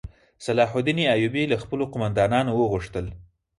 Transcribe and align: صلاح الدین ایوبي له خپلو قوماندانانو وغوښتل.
صلاح 0.45 0.71
الدین 0.79 0.99
ایوبي 1.15 1.43
له 1.51 1.57
خپلو 1.63 1.83
قوماندانانو 1.93 2.51
وغوښتل. 2.55 3.05